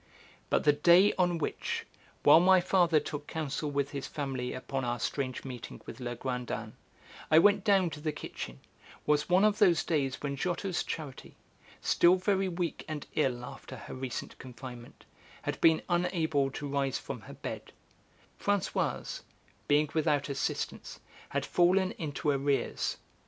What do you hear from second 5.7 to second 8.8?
with Legrandin, I went down to the kitchen,